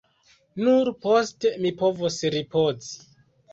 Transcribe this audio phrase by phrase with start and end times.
[0.67, 3.01] Nur poste mi povos ripozi.